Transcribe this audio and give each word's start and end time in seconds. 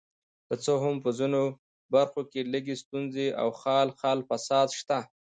که 0.47 0.53
څه 0.63 0.73
هم 0.83 0.95
په 1.03 1.09
ځینو 1.19 1.43
برخو 1.93 2.21
کې 2.31 2.49
لږې 2.53 2.75
ستونزې 2.83 3.27
او 3.41 3.49
خال 3.59 3.87
خال 3.99 4.19
فساد 4.29 4.69
شته. 4.79 4.99